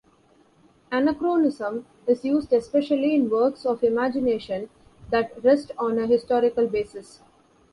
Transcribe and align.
Anachronism 0.91 1.85
is 2.07 2.25
used 2.25 2.51
especially 2.53 3.13
in 3.13 3.29
works 3.29 3.67
of 3.67 3.83
imagination 3.83 4.67
that 5.11 5.43
rest 5.43 5.71
on 5.77 5.99
a 5.99 6.07
historical 6.07 6.65
basis. 6.65 7.21